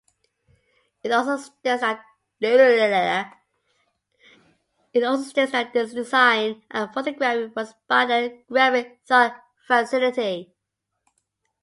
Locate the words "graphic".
8.47-9.01